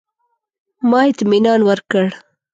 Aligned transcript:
ما 0.89 0.99
اطمنان 1.11 1.59
ورکړ. 1.69 2.05